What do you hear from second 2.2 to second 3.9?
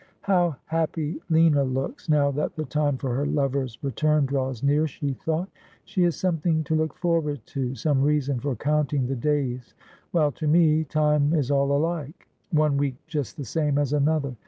that the time for her lover's